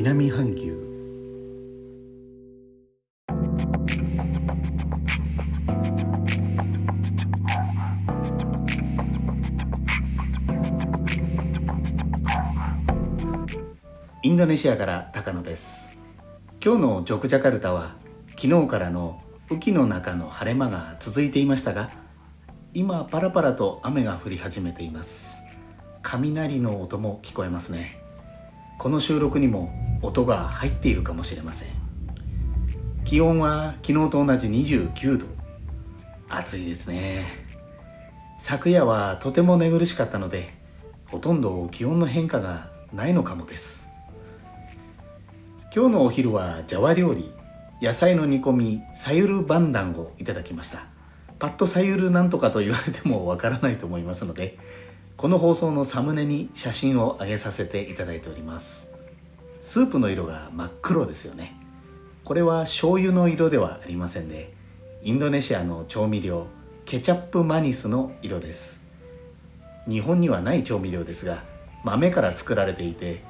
[0.00, 0.78] 南半球。
[14.22, 15.98] インドネシアから高野です。
[16.64, 17.96] 今日のジョクジャカルタは
[18.40, 21.90] 昨日からの雨季の中の晴れ間が続いていましたが
[22.72, 25.42] 今パラパラと雨が降り始めています。
[26.02, 28.00] 雷の音も聞こえますね。
[28.78, 31.68] この収録にも音が入っているかもしれません。
[33.04, 35.26] 気温は昨日と同じ29度。
[36.28, 37.26] 暑いですね。
[38.38, 40.54] 昨夜はとても寝苦しかったので
[41.06, 43.88] ほとんど気温の変化がないのかもです。
[45.74, 47.32] 今日のお昼はジャワ料理
[47.80, 50.86] 野菜の煮込みサユルバンダンをいただきました。
[51.38, 54.58] パッとサユルなんとかと言われてもわからないと思いますので
[55.16, 58.97] この放送のサムネに写真を上げさせていただいております。
[59.60, 61.56] スープの色が真っ黒ですよね。
[62.24, 64.52] これは醤油の色ではありませんで
[65.02, 66.46] インドネシアの調味料
[66.84, 68.80] ケチャップマニスの色です。
[69.88, 71.42] 日本にはない調味料ですが
[71.84, 73.22] 豆から作られていて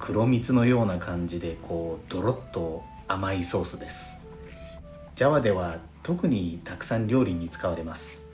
[0.00, 4.24] 黒蜜のような感じでこうドロッと甘いソースです。
[5.14, 8.26] ジャワでは特にたくさん料理に使われます。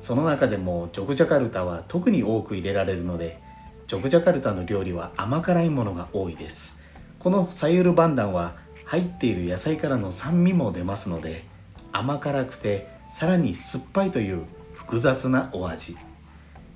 [0.00, 3.40] その中でもジョグジャカルタは特に多く入れられるので
[3.86, 6.82] ジョグジャカルタの料理は甘辛いものが多いです。
[7.20, 11.44] このサユルバンダンは入っている野菜からの酸味も出ますので
[11.92, 14.42] 甘辛くてさらに酸っぱいという
[14.74, 15.96] 複雑なお味。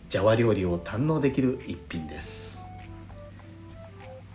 [0.08, 2.62] ジャワ料理を堪能できる一品です。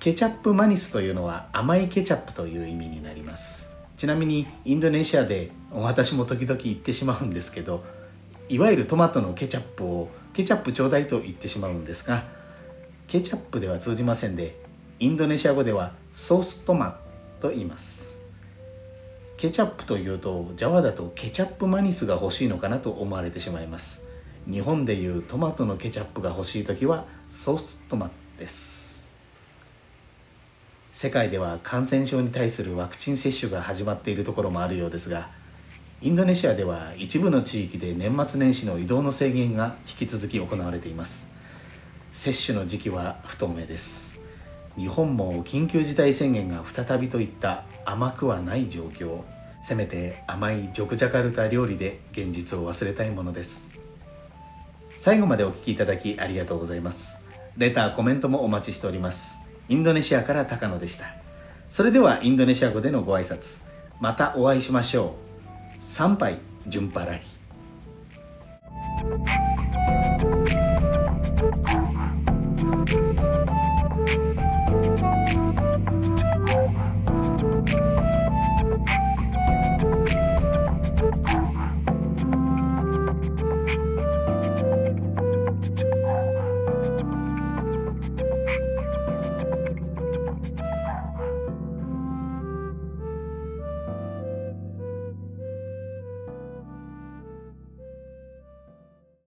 [0.01, 3.69] ケチャップマニスというのは甘いケチャップという意味になります。
[3.95, 7.85] ちなみにインドネシアで私も時々言ってしまうんですけど
[8.49, 12.25] いわゆるトマトのケチャップをケチャップちょうだいと言ってしまうんですが
[13.07, 14.59] ケチャップでは通じませんで
[14.99, 16.99] インドネシア語ではソーストマ
[17.39, 18.17] と言います。
[19.37, 24.05] ケチャップというとジャワだとケチャップマニスが欲しいのかなと思われてしまいます。
[24.49, 28.09] 日本でいうトマトのケチャップが欲しい時はソーストマ
[28.39, 29.11] です。
[30.91, 35.29] 世界では感染症に対するワクチン接種が始まっているところもあるようですが
[36.01, 41.34] インドネシアでは一部の地域で年末年始の移動の制限が引き続き行われています。
[42.15, 44.21] 接種の時期は不透明です。
[44.77, 49.19] 日本も緊急事態宣言が再びといった甘くはない状況
[49.61, 53.79] せめて甘いジョクジャカルタ料理で現実を忘れたいものです。
[54.95, 57.21] 最後までお聴きいただきありがとうございます。
[57.57, 59.39] レターコメントもお待ちしております。
[59.67, 61.07] インドネシアから高野でした。
[61.69, 63.57] それではインドネシア語でのご挨拶。
[63.99, 65.15] またお会いしましょ
[65.81, 65.83] う。
[65.83, 67.44] 参拝順払い。